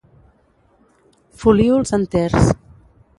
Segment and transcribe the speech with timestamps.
[1.43, 2.49] Folíols enters.